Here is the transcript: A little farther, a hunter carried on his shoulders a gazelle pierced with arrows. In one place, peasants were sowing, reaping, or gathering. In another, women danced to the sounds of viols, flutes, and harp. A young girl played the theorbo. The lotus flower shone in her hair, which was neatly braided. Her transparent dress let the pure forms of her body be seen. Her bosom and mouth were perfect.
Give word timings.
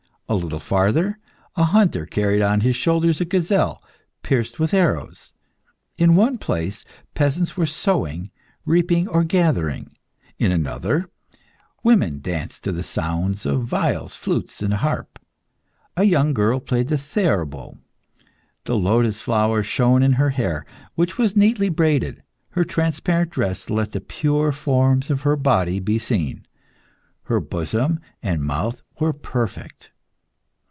A 0.29 0.31
little 0.31 0.61
farther, 0.61 1.19
a 1.57 1.65
hunter 1.65 2.05
carried 2.05 2.41
on 2.41 2.61
his 2.61 2.73
shoulders 2.77 3.19
a 3.19 3.25
gazelle 3.25 3.83
pierced 4.23 4.59
with 4.59 4.73
arrows. 4.73 5.33
In 5.97 6.15
one 6.15 6.37
place, 6.37 6.85
peasants 7.13 7.57
were 7.57 7.65
sowing, 7.65 8.31
reaping, 8.63 9.09
or 9.09 9.25
gathering. 9.25 9.97
In 10.39 10.53
another, 10.53 11.09
women 11.83 12.21
danced 12.21 12.63
to 12.63 12.71
the 12.71 12.81
sounds 12.81 13.45
of 13.45 13.65
viols, 13.65 14.15
flutes, 14.15 14.61
and 14.61 14.75
harp. 14.75 15.19
A 15.97 16.05
young 16.05 16.33
girl 16.33 16.61
played 16.61 16.87
the 16.87 16.97
theorbo. 16.97 17.79
The 18.63 18.77
lotus 18.77 19.19
flower 19.19 19.61
shone 19.63 20.01
in 20.01 20.13
her 20.13 20.29
hair, 20.29 20.65
which 20.95 21.17
was 21.17 21.35
neatly 21.35 21.67
braided. 21.67 22.23
Her 22.51 22.63
transparent 22.63 23.31
dress 23.31 23.69
let 23.69 23.91
the 23.91 23.99
pure 23.99 24.53
forms 24.53 25.09
of 25.09 25.23
her 25.23 25.35
body 25.35 25.81
be 25.81 25.99
seen. 25.99 26.47
Her 27.23 27.41
bosom 27.41 27.99
and 28.23 28.41
mouth 28.43 28.81
were 28.97 29.11
perfect. 29.11 29.91